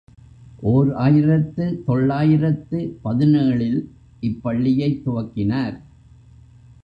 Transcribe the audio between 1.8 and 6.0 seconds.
தொள்ளாயிரத்து பதினேழு இல் இப் பள்ளியைத் துவக்கினார்.